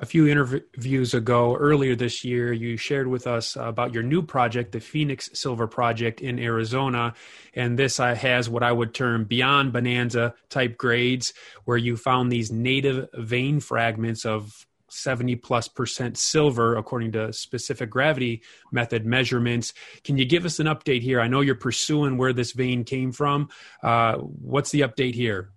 a 0.01 0.07
few 0.07 0.27
interviews 0.27 1.13
ago, 1.13 1.55
earlier 1.57 1.95
this 1.95 2.25
year, 2.25 2.55
you 2.55 2.79
shared 2.79 3.07
with 3.07 3.27
us 3.27 3.55
about 3.57 3.93
your 3.93 4.03
new 4.03 4.23
project, 4.23 4.73
the 4.73 4.81
Phoenix 4.81 5.29
Silver 5.35 5.67
Project 5.67 6.23
in 6.23 6.39
Arizona. 6.39 7.13
And 7.55 7.79
this 7.79 8.01
uh, 8.01 8.15
has 8.15 8.49
what 8.49 8.63
I 8.63 8.73
would 8.73 8.95
term 8.95 9.25
beyond 9.25 9.75
bonanza 9.75 10.35
type 10.49 10.79
grades, 10.79 11.35
where 11.67 11.77
you 11.77 11.99
found 11.99 12.33
these 12.33 12.51
native 12.51 13.11
vein 13.13 13.61
fragments 13.61 14.25
of 14.25 14.67
70 14.89 15.37
plus 15.37 15.69
percent 15.69 16.17
silver 16.17 16.77
according 16.77 17.13
to 17.13 17.33
specific 17.33 17.91
gravity 17.91 18.43
method 18.73 19.05
measurements. 19.05 19.75
Can 20.03 20.17
you 20.17 20.25
give 20.25 20.47
us 20.47 20.59
an 20.59 20.67
update 20.67 21.03
here? 21.03 21.21
I 21.21 21.29
know 21.29 21.43
you're 21.43 21.55
pursuing 21.55 22.17
where 22.17 22.33
this 22.33 22.53
vein 22.53 22.85
came 22.85 23.13
from. 23.13 23.51
Uh, 23.83 24.15
what's 24.17 24.71
the 24.71 24.81
update 24.81 25.15
here? 25.15 25.51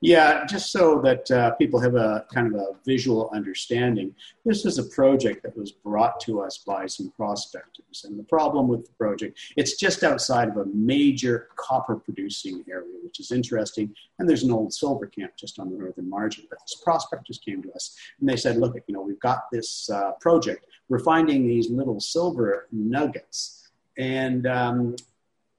Yeah, 0.00 0.44
just 0.46 0.70
so 0.70 1.00
that 1.02 1.30
uh, 1.30 1.52
people 1.52 1.80
have 1.80 1.94
a 1.94 2.26
kind 2.32 2.46
of 2.46 2.60
a 2.60 2.66
visual 2.84 3.30
understanding, 3.34 4.14
this 4.44 4.64
is 4.64 4.78
a 4.78 4.84
project 4.84 5.42
that 5.42 5.56
was 5.56 5.72
brought 5.72 6.20
to 6.20 6.40
us 6.42 6.58
by 6.58 6.86
some 6.86 7.10
prospectors. 7.10 8.04
And 8.04 8.18
the 8.18 8.24
problem 8.24 8.68
with 8.68 8.84
the 8.84 8.92
project, 8.92 9.38
it's 9.56 9.76
just 9.76 10.02
outside 10.04 10.48
of 10.48 10.56
a 10.58 10.66
major 10.66 11.48
copper 11.56 11.96
producing 11.96 12.64
area, 12.68 12.98
which 13.02 13.20
is 13.20 13.32
interesting. 13.32 13.94
And 14.18 14.28
there's 14.28 14.42
an 14.42 14.52
old 14.52 14.72
silver 14.72 15.06
camp 15.06 15.32
just 15.36 15.58
on 15.58 15.70
the 15.70 15.78
northern 15.78 16.08
margin. 16.08 16.44
But 16.50 16.60
these 16.60 16.80
prospectors 16.82 17.38
came 17.38 17.62
to 17.62 17.72
us 17.72 17.96
and 18.20 18.28
they 18.28 18.36
said, 18.36 18.56
look, 18.56 18.76
you 18.86 18.94
know, 18.94 19.02
we've 19.02 19.20
got 19.20 19.50
this 19.50 19.88
uh, 19.90 20.12
project. 20.20 20.66
We're 20.88 20.98
finding 20.98 21.46
these 21.46 21.70
little 21.70 22.00
silver 22.00 22.68
nuggets. 22.70 23.68
And 23.96 24.46
um, 24.46 24.96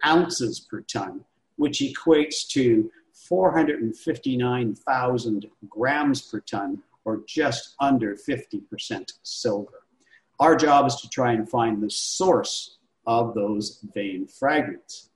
ounces 0.05 0.60
per 0.60 0.82
ton, 0.82 1.24
which 1.58 1.79
equates 1.79 2.48
to 2.50 2.91
459,000 3.13 5.46
grams 5.70 6.22
per 6.22 6.41
ton, 6.41 6.84
or 7.03 7.22
just 7.27 7.74
under 7.79 8.15
50% 8.15 9.13
silver. 9.24 9.82
Our 10.39 10.55
job 10.55 10.86
is 10.88 10.96
to 10.98 11.10
try 11.10 11.34
and 11.34 11.50
find 11.50 11.82
the 11.82 11.89
source 11.89 12.77
of 13.08 13.34
those 13.34 13.79
vein 13.94 14.27
fragments. 14.27 15.10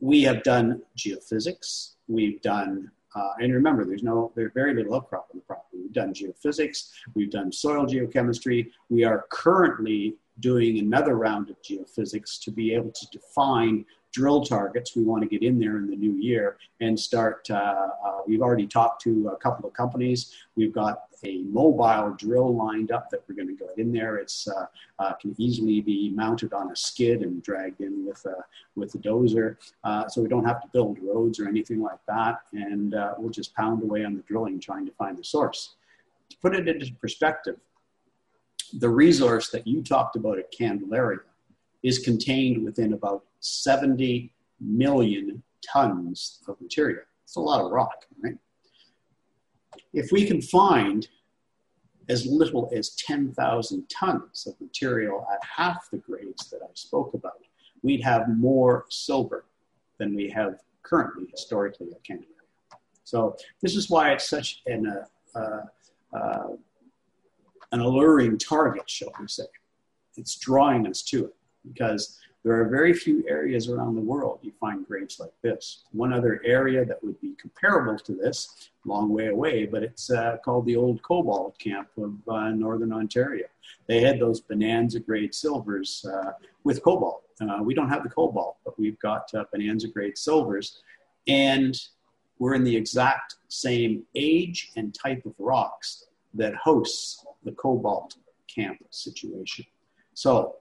We 0.00 0.22
have 0.22 0.42
done 0.42 0.82
geophysics, 0.96 1.92
we've 2.08 2.42
done 2.42 2.90
uh, 3.14 3.30
and 3.40 3.52
remember, 3.52 3.84
there's 3.84 4.02
no, 4.02 4.32
there's 4.34 4.52
very 4.54 4.74
little 4.74 4.94
outcrop 4.94 5.28
on 5.32 5.38
the 5.38 5.44
property. 5.44 5.78
We've 5.82 5.92
done 5.92 6.14
geophysics, 6.14 6.90
we've 7.14 7.30
done 7.30 7.52
soil 7.52 7.86
geochemistry. 7.86 8.70
We 8.88 9.04
are 9.04 9.26
currently 9.30 10.16
doing 10.40 10.78
another 10.78 11.16
round 11.16 11.50
of 11.50 11.56
geophysics 11.62 12.40
to 12.42 12.50
be 12.50 12.74
able 12.74 12.90
to 12.90 13.06
define 13.12 13.84
drill 14.12 14.44
targets. 14.44 14.94
We 14.94 15.02
want 15.02 15.22
to 15.22 15.28
get 15.28 15.42
in 15.42 15.58
there 15.58 15.78
in 15.78 15.88
the 15.88 15.96
new 15.96 16.14
year 16.14 16.58
and 16.80 16.98
start. 16.98 17.48
Uh, 17.50 17.88
uh, 18.04 18.18
we've 18.26 18.42
already 18.42 18.66
talked 18.66 19.02
to 19.02 19.28
a 19.28 19.36
couple 19.36 19.66
of 19.66 19.74
companies. 19.74 20.34
We've 20.54 20.72
got 20.72 21.04
a 21.24 21.42
mobile 21.44 22.14
drill 22.18 22.54
lined 22.54 22.90
up 22.90 23.08
that 23.10 23.22
we're 23.28 23.34
going 23.34 23.48
to 23.48 23.54
go 23.54 23.70
in 23.76 23.92
there. 23.92 24.16
It's 24.16 24.48
uh, 24.48 24.66
uh, 24.98 25.12
can 25.14 25.34
easily 25.38 25.80
be 25.80 26.10
mounted 26.10 26.52
on 26.52 26.70
a 26.70 26.76
skid 26.76 27.22
and 27.22 27.42
dragged 27.42 27.80
in 27.80 28.06
with 28.06 28.24
a 28.26 28.36
with 28.74 28.94
a 28.94 28.98
dozer, 28.98 29.56
uh, 29.84 30.08
so 30.08 30.20
we 30.22 30.28
don't 30.28 30.44
have 30.44 30.60
to 30.62 30.68
build 30.72 30.98
roads 31.00 31.38
or 31.38 31.48
anything 31.48 31.80
like 31.80 32.00
that. 32.08 32.40
And 32.52 32.94
uh, 32.94 33.14
we'll 33.18 33.30
just 33.30 33.54
pound 33.54 33.82
away 33.82 34.04
on 34.04 34.16
the 34.16 34.22
drilling, 34.22 34.60
trying 34.60 34.86
to 34.86 34.92
find 34.92 35.16
the 35.16 35.24
source. 35.24 35.76
To 36.30 36.36
put 36.38 36.54
it 36.54 36.68
into 36.68 36.92
perspective, 37.00 37.56
the 38.72 38.88
resource 38.88 39.50
that 39.50 39.66
you 39.66 39.82
talked 39.82 40.16
about 40.16 40.38
at 40.38 40.50
Candelaria 40.50 41.20
is 41.82 41.98
contained 41.98 42.64
within 42.64 42.92
about 42.92 43.24
70 43.42 44.32
million 44.60 45.42
tons 45.66 46.40
of 46.48 46.60
material. 46.60 47.02
It's 47.24 47.36
a 47.36 47.40
lot 47.40 47.64
of 47.64 47.70
rock, 47.70 48.06
right? 48.22 48.38
If 49.92 50.10
we 50.12 50.26
can 50.26 50.40
find 50.40 51.08
as 52.08 52.26
little 52.26 52.70
as 52.74 52.90
10,000 52.96 53.88
tons 53.88 54.46
of 54.46 54.60
material 54.60 55.26
at 55.32 55.40
half 55.44 55.88
the 55.90 55.98
grades 55.98 56.50
that 56.50 56.60
I 56.62 56.70
spoke 56.74 57.14
about, 57.14 57.40
we'd 57.82 58.02
have 58.02 58.28
more 58.28 58.86
silver 58.88 59.44
than 59.98 60.14
we 60.14 60.28
have 60.30 60.60
currently 60.82 61.26
historically 61.30 61.90
at 61.92 62.02
Candelaria. 62.04 62.28
So 63.04 63.36
this 63.60 63.76
is 63.76 63.90
why 63.90 64.12
it's 64.12 64.28
such 64.28 64.62
an, 64.66 64.86
uh, 64.86 65.38
uh, 65.38 66.16
uh, 66.16 66.48
an 67.72 67.80
alluring 67.80 68.38
target, 68.38 68.88
shall 68.88 69.12
we 69.20 69.28
say. 69.28 69.44
It's 70.16 70.36
drawing 70.36 70.86
us 70.86 71.02
to 71.04 71.26
it 71.26 71.34
because 71.66 72.18
there 72.44 72.60
are 72.60 72.68
very 72.68 72.92
few 72.92 73.24
areas 73.28 73.68
around 73.68 73.94
the 73.94 74.00
world 74.00 74.40
you 74.42 74.52
find 74.60 74.86
grapes 74.86 75.20
like 75.20 75.32
this. 75.42 75.84
One 75.92 76.12
other 76.12 76.40
area 76.44 76.84
that 76.84 77.02
would 77.02 77.20
be 77.20 77.34
comparable 77.40 77.98
to 77.98 78.14
this, 78.14 78.70
long 78.84 79.10
way 79.10 79.28
away, 79.28 79.66
but 79.66 79.84
it's 79.84 80.10
uh, 80.10 80.38
called 80.44 80.66
the 80.66 80.76
Old 80.76 81.02
Cobalt 81.02 81.56
Camp 81.58 81.88
of 81.96 82.14
uh, 82.28 82.50
Northern 82.50 82.92
Ontario. 82.92 83.46
They 83.86 84.00
had 84.00 84.18
those 84.18 84.40
bonanza 84.40 84.98
grade 84.98 85.34
silvers 85.34 86.04
uh, 86.04 86.32
with 86.64 86.82
cobalt. 86.82 87.22
Uh, 87.40 87.62
we 87.62 87.74
don't 87.74 87.88
have 87.88 88.02
the 88.02 88.10
cobalt, 88.10 88.56
but 88.64 88.78
we've 88.78 88.98
got 88.98 89.32
uh, 89.34 89.44
bonanza 89.52 89.88
grade 89.88 90.18
silvers. 90.18 90.82
And 91.28 91.80
we're 92.40 92.54
in 92.54 92.64
the 92.64 92.76
exact 92.76 93.36
same 93.48 94.02
age 94.16 94.72
and 94.76 94.92
type 94.92 95.24
of 95.26 95.34
rocks 95.38 96.06
that 96.34 96.56
hosts 96.56 97.24
the 97.44 97.52
cobalt 97.52 98.16
camp 98.48 98.78
situation. 98.90 99.64
So 100.14 100.56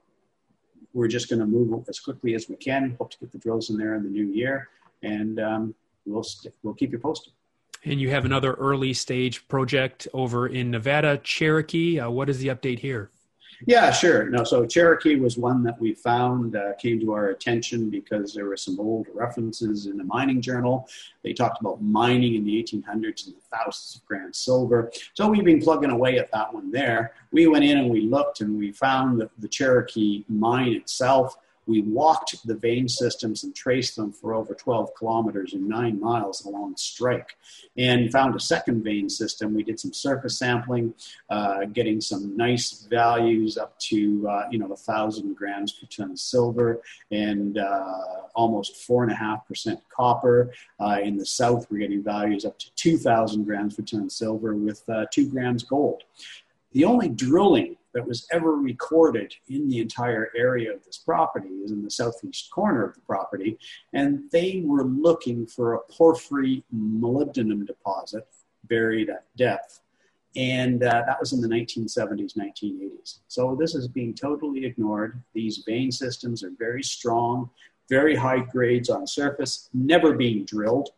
we're 0.93 1.07
just 1.07 1.29
going 1.29 1.39
to 1.39 1.45
move 1.45 1.85
as 1.89 1.99
quickly 1.99 2.35
as 2.35 2.49
we 2.49 2.55
can. 2.55 2.95
Hope 2.99 3.11
to 3.11 3.17
get 3.19 3.31
the 3.31 3.37
drills 3.37 3.69
in 3.69 3.77
there 3.77 3.95
in 3.95 4.03
the 4.03 4.09
new 4.09 4.25
year, 4.25 4.69
and 5.03 5.39
um, 5.39 5.75
we'll 6.05 6.23
st- 6.23 6.53
we'll 6.63 6.73
keep 6.73 6.91
you 6.91 6.99
posted. 6.99 7.33
And 7.83 7.99
you 7.99 8.11
have 8.11 8.25
another 8.25 8.53
early 8.53 8.93
stage 8.93 9.47
project 9.47 10.07
over 10.13 10.47
in 10.47 10.69
Nevada, 10.69 11.17
Cherokee. 11.23 11.99
Uh, 11.99 12.09
what 12.09 12.29
is 12.29 12.39
the 12.39 12.49
update 12.49 12.79
here? 12.79 13.09
Yeah, 13.67 13.91
sure. 13.91 14.29
No, 14.29 14.43
so 14.43 14.65
Cherokee 14.65 15.17
was 15.17 15.37
one 15.37 15.61
that 15.63 15.79
we 15.79 15.93
found 15.93 16.55
uh, 16.55 16.73
came 16.79 16.99
to 16.99 17.11
our 17.11 17.29
attention 17.29 17.89
because 17.89 18.33
there 18.33 18.45
were 18.45 18.57
some 18.57 18.79
old 18.79 19.07
references 19.13 19.85
in 19.85 19.97
the 19.97 20.03
mining 20.03 20.41
journal. 20.41 20.87
They 21.23 21.33
talked 21.33 21.61
about 21.61 21.81
mining 21.81 22.35
in 22.35 22.43
the 22.43 22.63
1800s 22.63 23.27
and 23.27 23.35
the 23.35 23.41
thousands 23.51 23.95
of 23.95 24.05
grams 24.05 24.37
silver. 24.37 24.91
So 25.13 25.27
we've 25.27 25.45
been 25.45 25.61
plugging 25.61 25.91
away 25.91 26.17
at 26.17 26.31
that 26.31 26.51
one 26.51 26.71
there. 26.71 27.13
We 27.31 27.47
went 27.47 27.63
in 27.63 27.77
and 27.77 27.89
we 27.89 28.01
looked 28.01 28.41
and 28.41 28.57
we 28.57 28.71
found 28.71 29.21
the 29.37 29.47
Cherokee 29.47 30.25
mine 30.27 30.73
itself 30.73 31.37
We 31.67 31.81
walked 31.81 32.45
the 32.45 32.55
vein 32.55 32.87
systems 32.87 33.43
and 33.43 33.55
traced 33.55 33.95
them 33.95 34.11
for 34.11 34.33
over 34.33 34.53
12 34.53 34.93
kilometers 34.95 35.53
and 35.53 35.67
nine 35.67 35.99
miles 35.99 36.45
along 36.45 36.77
strike 36.77 37.35
and 37.77 38.11
found 38.11 38.35
a 38.35 38.39
second 38.39 38.83
vein 38.83 39.09
system. 39.09 39.53
We 39.53 39.63
did 39.63 39.79
some 39.79 39.93
surface 39.93 40.39
sampling, 40.39 40.93
uh, 41.29 41.65
getting 41.65 42.01
some 42.01 42.35
nice 42.35 42.87
values 42.89 43.57
up 43.57 43.77
to, 43.79 44.27
uh, 44.27 44.47
you 44.51 44.59
know, 44.59 44.71
a 44.71 44.75
thousand 44.75 45.35
grams 45.35 45.73
per 45.73 45.87
ton 45.87 46.11
of 46.11 46.19
silver 46.19 46.81
and 47.11 47.57
uh, 47.57 47.93
almost 48.35 48.77
four 48.77 49.03
and 49.03 49.11
a 49.11 49.15
half 49.15 49.47
percent 49.47 49.79
copper. 49.89 50.51
Uh, 50.79 50.99
in 51.03 51.17
the 51.17 51.25
south, 51.25 51.67
we're 51.69 51.79
getting 51.79 52.03
values 52.03 52.45
up 52.45 52.57
to 52.59 52.71
2,000 52.75 53.43
grams 53.43 53.75
per 53.75 53.83
ton 53.83 54.03
of 54.03 54.11
silver 54.11 54.55
with 54.55 54.87
uh, 54.89 55.05
two 55.11 55.29
grams 55.29 55.63
gold. 55.63 56.03
The 56.71 56.85
only 56.85 57.09
drilling 57.09 57.77
that 57.93 58.07
was 58.07 58.25
ever 58.31 58.55
recorded 58.55 59.33
in 59.49 59.67
the 59.67 59.79
entire 59.79 60.31
area 60.35 60.73
of 60.73 60.83
this 60.85 60.97
property 60.97 61.49
is 61.49 61.71
in 61.71 61.83
the 61.83 61.91
southeast 61.91 62.49
corner 62.51 62.85
of 62.85 62.95
the 62.95 63.01
property, 63.01 63.57
and 63.93 64.23
they 64.31 64.63
were 64.65 64.85
looking 64.85 65.45
for 65.45 65.73
a 65.73 65.79
porphyry 65.91 66.63
molybdenum 66.73 67.67
deposit 67.67 68.27
buried 68.69 69.09
at 69.09 69.25
depth. 69.35 69.81
And 70.37 70.83
uh, 70.83 71.03
that 71.05 71.19
was 71.19 71.33
in 71.33 71.41
the 71.41 71.47
1970s, 71.49 72.37
1980s. 72.37 73.19
So 73.27 73.57
this 73.59 73.75
is 73.75 73.89
being 73.89 74.13
totally 74.13 74.65
ignored. 74.65 75.21
These 75.33 75.63
vein 75.67 75.91
systems 75.91 76.41
are 76.41 76.53
very 76.57 76.83
strong, 76.83 77.49
very 77.89 78.15
high 78.15 78.39
grades 78.39 78.89
on 78.89 79.05
surface, 79.05 79.69
never 79.73 80.13
being 80.13 80.45
drilled. 80.45 80.91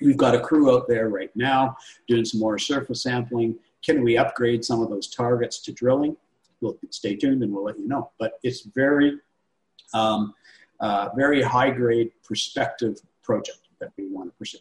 We've 0.00 0.16
got 0.16 0.36
a 0.36 0.40
crew 0.40 0.74
out 0.74 0.86
there 0.86 1.08
right 1.08 1.34
now 1.34 1.76
doing 2.06 2.24
some 2.24 2.38
more 2.38 2.58
surface 2.58 3.02
sampling 3.02 3.58
can 3.84 4.02
we 4.02 4.16
upgrade 4.16 4.64
some 4.64 4.82
of 4.82 4.90
those 4.90 5.08
targets 5.08 5.60
to 5.62 5.72
drilling? 5.72 6.16
We'll 6.60 6.78
stay 6.90 7.16
tuned 7.16 7.42
and 7.42 7.52
we'll 7.52 7.64
let 7.64 7.78
you 7.78 7.88
know. 7.88 8.10
But 8.18 8.38
it's 8.42 8.62
very, 8.62 9.18
um, 9.94 10.34
uh, 10.80 11.08
very 11.16 11.42
high 11.42 11.70
grade 11.70 12.12
prospective 12.22 12.98
project 13.22 13.68
that 13.80 13.92
we 13.96 14.08
want 14.08 14.30
to 14.30 14.36
pursue. 14.36 14.58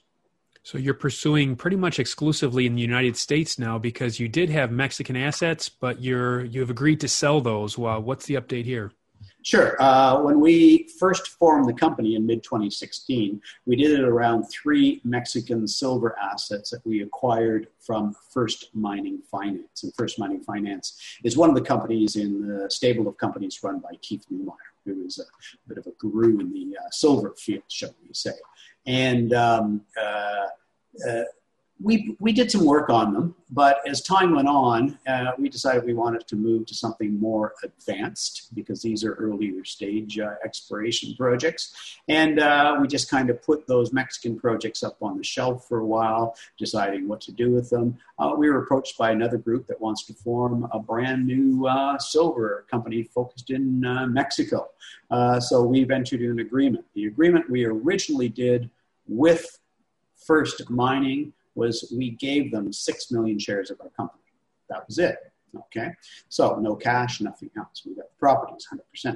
So 0.64 0.78
you're 0.78 0.94
pursuing 0.94 1.56
pretty 1.56 1.78
much 1.78 2.00
exclusively 2.00 2.66
in 2.66 2.76
the 2.76 2.82
United 2.82 3.18
States 3.18 3.58
now 3.58 3.78
because 3.78 4.20
you 4.20 4.28
did 4.28 4.50
have 4.50 4.72
Mexican 4.72 5.16
assets, 5.16 5.70
but 5.70 6.02
you're 6.02 6.44
you 6.44 6.60
have 6.60 6.70
agreed 6.70 7.00
to 7.02 7.08
sell 7.08 7.42
those. 7.42 7.78
Well, 7.78 8.02
what's 8.02 8.26
the 8.26 8.36
update 8.36 8.66
here? 8.66 8.92
Sure. 9.42 9.82
Uh, 9.82 10.22
when 10.22 10.40
we 10.40 10.90
first 11.00 11.30
formed 11.30 11.68
the 11.68 11.74
company 11.74 12.16
in 12.16 12.26
mid 12.26 12.44
2016, 12.44 13.42
we 13.66 13.76
did 13.76 13.98
it 13.98 14.04
around 14.04 14.44
three 14.44 15.00
Mexican 15.06 15.66
silver 15.66 16.18
assets 16.20 16.70
that 16.72 16.86
we 16.86 17.04
acquired 17.04 17.68
from 17.80 18.14
First 18.32 18.70
Mining 18.74 19.22
Finance. 19.32 19.84
And 19.84 19.94
First 19.96 20.20
Mining 20.20 20.42
Finance 20.42 21.00
is 21.24 21.38
one 21.38 21.48
of 21.50 21.56
the 21.56 21.62
companies 21.62 22.18
in 22.18 22.48
the 22.48 22.70
stable 22.70 23.08
of 23.08 23.18
companies 23.18 23.60
run 23.64 23.80
by 23.80 23.96
Keith 24.02 24.26
Neumeyer, 24.32 24.56
who 24.86 25.06
is 25.06 25.20
a 25.20 25.70
bit 25.70 25.78
of 25.78 25.88
a 25.88 25.92
guru 25.92 26.40
in 26.40 26.52
the 26.52 26.78
uh, 26.78 26.90
silver 26.92 27.34
field, 27.38 27.64
shall 27.70 27.96
we 28.06 28.14
say. 28.14 28.36
And 28.86 29.34
um, 29.34 29.82
uh, 29.98 30.48
uh 31.08 31.24
we, 31.82 32.18
we 32.20 32.34
did 32.34 32.52
some 32.52 32.66
work 32.66 32.90
on 32.90 33.14
them, 33.14 33.36
but 33.52 33.80
as 33.88 34.02
time 34.02 34.36
went 34.36 34.50
on, 34.50 35.00
uh, 35.08 35.32
we 35.38 35.48
decided 35.48 35.86
we 35.86 35.94
wanted 35.94 36.28
to 36.28 36.36
move 36.36 36.66
to 36.66 36.76
something 36.76 37.18
more 37.18 37.54
advanced 37.64 38.54
because 38.54 38.82
these 38.82 39.06
are 39.06 39.14
earlier 39.14 39.64
stage 39.64 40.20
uh, 40.20 40.34
exploration 40.44 41.16
projects. 41.16 41.98
And 42.10 42.40
uh, 42.40 42.78
we 42.82 42.88
just 42.88 43.10
kind 43.10 43.30
of 43.30 43.42
put 43.42 43.66
those 43.66 43.94
Mexican 43.94 44.38
projects 44.38 44.84
up 44.84 44.98
on 45.02 45.18
the 45.18 45.24
shelf 45.24 45.68
for 45.70 45.80
a 45.80 45.86
while, 45.86 46.36
deciding 46.58 47.08
what 47.08 47.22
to 47.22 47.32
do 47.32 47.52
with 47.52 47.70
them. 47.70 47.98
Uh, 48.18 48.34
we 48.38 48.50
were 48.50 48.62
approached 48.64 48.98
by 48.98 49.12
another 49.12 49.38
group 49.38 49.66
that 49.68 49.80
wants 49.80 50.06
to 50.08 50.14
form 50.14 50.68
a 50.74 50.80
brand 50.80 51.26
new 51.26 51.66
uh, 51.66 51.98
silver 51.98 52.66
company 52.70 53.04
focused 53.04 53.52
in 53.52 53.86
uh, 53.86 54.06
Mexico. 54.06 54.68
so 55.40 55.64
we've 55.64 55.92
entered 55.92 56.20
an 56.20 56.40
agreement. 56.40 56.84
The 56.94 57.06
agreement 57.06 57.50
we 57.50 57.64
originally 57.64 58.28
did 58.28 58.70
with 59.08 59.60
First 60.18 60.70
Mining 60.70 61.34
was 61.56 61.92
we 61.96 62.12
gave 62.12 62.52
them 62.52 62.72
6 62.72 63.12
million 63.12 63.40
shares 63.40 63.72
of 63.72 63.80
our 63.82 63.90
company. 63.90 64.24
That 64.70 64.86
was 64.88 65.00
it. 65.00 65.18
Okay. 65.56 65.92
So 66.30 66.56
no 66.56 66.76
cash, 66.76 67.22
nothing 67.22 67.50
else. 67.58 67.84
We 67.86 67.96
got 67.96 68.10
the 68.10 68.20
properties 68.20 68.68
100% 69.06 69.16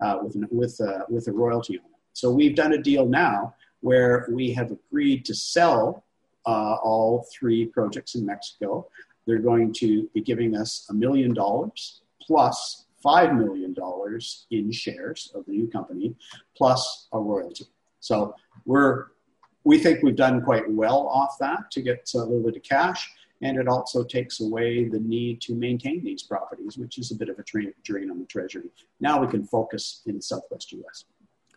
uh, 0.00 0.18
with, 0.22 0.36
with, 0.50 0.80
uh, 0.80 1.04
with 1.08 1.28
a 1.28 1.32
royalty 1.32 1.78
on 1.78 1.84
it. 1.84 1.90
So 2.12 2.30
we've 2.30 2.56
done 2.56 2.72
a 2.72 2.82
deal 2.82 3.06
now 3.06 3.54
where 3.80 4.26
we 4.30 4.52
have 4.52 4.70
agreed 4.70 5.24
to 5.26 5.34
sell 5.34 6.04
uh, 6.46 6.76
all 6.82 7.26
three 7.32 7.66
projects 7.66 8.14
in 8.14 8.24
Mexico. 8.24 8.88
They're 9.26 9.38
going 9.38 9.72
to 9.74 10.08
be 10.14 10.22
giving 10.22 10.56
us 10.56 10.86
a 10.90 10.94
million 10.94 11.34
dollars 11.34 12.02
plus 12.20 12.86
$5 13.04 13.38
million 13.38 13.74
in 14.50 14.72
shares 14.72 15.30
of 15.34 15.44
the 15.46 15.52
new 15.52 15.68
company 15.68 16.14
plus 16.56 17.08
a 17.12 17.18
royalty. 17.18 17.66
So 18.00 18.34
we're 18.64 19.08
we 19.64 19.78
think 19.78 20.02
we've 20.02 20.16
done 20.16 20.42
quite 20.42 20.70
well 20.70 21.08
off 21.08 21.36
that 21.40 21.70
to 21.72 21.82
get 21.82 22.08
a 22.14 22.18
little 22.18 22.42
bit 22.42 22.56
of 22.56 22.62
cash. 22.62 23.10
And 23.42 23.58
it 23.58 23.68
also 23.68 24.04
takes 24.04 24.40
away 24.40 24.88
the 24.88 25.00
need 25.00 25.40
to 25.42 25.54
maintain 25.54 26.04
these 26.04 26.22
properties, 26.22 26.78
which 26.78 26.98
is 26.98 27.10
a 27.10 27.14
bit 27.14 27.28
of 27.28 27.38
a 27.38 27.42
drain 27.42 28.10
on 28.10 28.18
the 28.18 28.26
Treasury. 28.26 28.70
Now 29.00 29.20
we 29.20 29.26
can 29.26 29.44
focus 29.44 30.02
in 30.06 30.16
the 30.16 30.22
Southwest 30.22 30.72
U.S. 30.72 31.04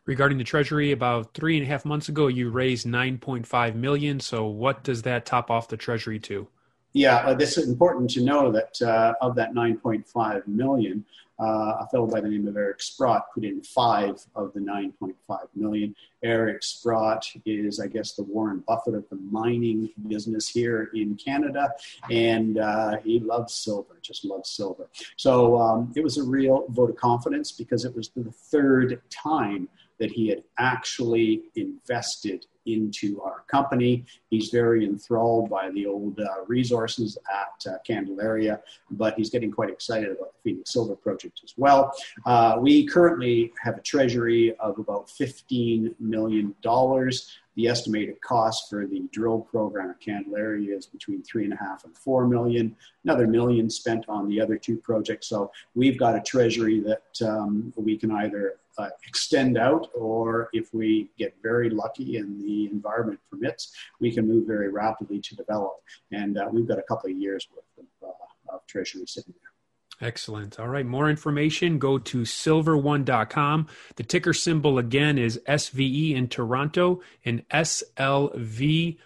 Regarding 0.06 0.38
the 0.38 0.43
Treasury, 0.43 0.91
about 0.91 1.34
three 1.34 1.58
and 1.58 1.65
a 1.65 1.70
half 1.70 1.86
months 1.86 2.10
ago, 2.10 2.28
you 2.28 2.50
raised 2.50 2.88
9.5 2.88 3.76
million. 3.76 4.20
So, 4.20 4.46
what 4.48 4.84
does 4.84 5.02
that 5.04 5.26
top 5.26 5.52
off 5.52 5.67
the 5.67 5.78
Treasury 5.78 6.20
to? 6.22 6.48
Yeah, 6.93 7.17
uh, 7.17 7.34
this 7.36 7.58
is 7.58 7.67
important 7.67 8.10
to 8.12 8.24
know 8.24 8.52
that 8.52 8.82
uh, 8.82 9.13
of 9.22 9.36
that 9.36 9.54
9.5 9.54 10.48
million, 10.48 11.06
uh, 11.39 11.78
a 11.80 11.88
fellow 11.91 12.08
by 12.08 12.19
the 12.19 12.30
name 12.30 12.47
of 12.47 12.58
Eric 12.58 12.82
Sprott 12.82 13.28
put 13.34 13.43
in 13.43 13.62
five 13.62 14.15
of 14.36 14.54
the 14.54 14.60
9.5 14.60 15.13
million. 15.56 15.95
Eric 16.23 16.63
Sprott 16.63 17.26
is, 17.45 17.80
I 17.80 17.88
guess, 17.88 18.13
the 18.13 18.23
Warren 18.23 18.63
Buffett 18.67 18.95
of 18.95 19.08
the 19.10 19.17
mining 19.17 19.89
business 20.08 20.50
here 20.50 20.89
in 20.95 21.15
Canada, 21.15 21.69
and 22.10 22.58
uh, 22.58 22.97
he 23.04 23.19
loves 23.19 23.54
silver, 23.54 23.97
just 24.02 24.26
loves 24.26 24.50
silver. 24.50 24.89
So 25.15 25.58
um, 25.60 25.93
it 25.95 26.04
was 26.04 26.17
a 26.17 26.23
real 26.23 26.65
vote 26.69 26.89
of 26.89 26.95
confidence 26.95 27.52
because 27.52 27.86
it 27.86 27.95
was 27.95 28.10
the 28.10 28.32
third 28.32 29.02
time 29.10 29.69
that 30.00 30.12
he 30.12 30.28
had 30.30 30.43
actually 30.60 31.43
invested 31.56 32.45
into 32.67 33.21
our 33.21 33.43
company. 33.47 34.06
He's 34.30 34.49
very 34.49 34.86
enthralled 34.86 35.49
by 35.49 35.69
the 35.71 35.86
old 35.86 36.19
uh, 36.19 36.45
resources 36.47 37.17
at 37.32 37.71
uh, 37.71 37.77
Candelaria, 37.86 38.62
but 38.91 39.15
he's 39.15 39.30
getting 39.30 39.51
quite 39.51 39.69
excited 39.69 40.12
about 40.12 40.34
the 40.34 40.39
Phoenix 40.43 40.73
Silver 40.73 40.95
project 40.95 41.41
as 41.43 41.53
well. 41.58 41.93
Uh, 42.25 42.58
we 42.60 42.86
currently 42.86 43.51
have 43.63 43.77
a 43.77 43.82
treasury 43.82 44.56
of 44.60 44.77
about 44.80 45.08
$15 45.08 45.95
million. 45.99 46.56
The 46.63 47.67
estimated 47.67 48.21
cost 48.21 48.69
for 48.69 48.86
the 48.86 49.08
drill 49.12 49.39
program 49.39 49.89
at 49.89 49.99
Candelaria 49.99 50.77
is 50.77 50.86
between 50.86 51.23
three 51.23 51.43
and 51.43 51.53
a 51.53 51.58
half 51.58 51.86
and 51.86 51.97
four 51.97 52.27
million. 52.27 52.75
Another 53.03 53.25
million 53.25 53.67
spent 53.67 54.06
on 54.08 54.30
the 54.30 54.39
other 54.39 54.58
two 54.58 54.77
projects. 54.77 55.27
So 55.27 55.51
we've 55.73 55.97
got 55.97 56.15
a 56.15 56.21
treasury 56.21 56.82
that 56.82 57.27
um, 57.27 57.73
we 57.75 57.97
can 57.97 58.12
either 58.12 58.58
uh, 58.77 58.89
extend 59.07 59.57
out, 59.57 59.89
or 59.95 60.49
if 60.53 60.73
we 60.73 61.09
get 61.17 61.35
very 61.41 61.69
lucky 61.69 62.17
and 62.17 62.41
the 62.41 62.65
environment 62.67 63.19
permits, 63.29 63.71
we 63.99 64.11
can 64.11 64.27
move 64.27 64.45
very 64.47 64.69
rapidly 64.69 65.19
to 65.21 65.35
develop. 65.35 65.73
And 66.11 66.37
uh, 66.37 66.47
we've 66.51 66.67
got 66.67 66.79
a 66.79 66.83
couple 66.83 67.09
of 67.09 67.17
years 67.17 67.47
worth 67.53 67.65
of, 68.03 68.07
uh, 68.09 68.55
of 68.55 68.65
treasury 68.67 69.05
sitting 69.07 69.33
there. 69.41 69.51
Excellent. 69.99 70.59
All 70.59 70.67
right. 70.67 70.85
More 70.85 71.09
information, 71.09 71.79
go 71.79 71.97
to 71.97 72.21
silver1.com. 72.21 73.67
The 73.95 74.03
ticker 74.03 74.33
symbol 74.33 74.77
again 74.77 75.17
is 75.17 75.41
SVE 75.47 76.15
in 76.15 76.27
Toronto 76.27 77.01
and 77.25 77.47
SLVRF 77.49 78.97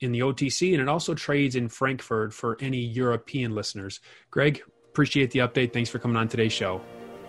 in 0.00 0.12
the 0.12 0.20
OTC, 0.20 0.72
and 0.72 0.80
it 0.82 0.88
also 0.88 1.14
trades 1.14 1.54
in 1.54 1.68
Frankfurt 1.68 2.34
for 2.34 2.56
any 2.60 2.78
European 2.78 3.54
listeners. 3.54 4.00
Greg, 4.30 4.60
appreciate 4.88 5.30
the 5.30 5.38
update. 5.40 5.72
Thanks 5.72 5.90
for 5.90 6.00
coming 6.00 6.16
on 6.16 6.26
today's 6.26 6.52
show. 6.52 6.80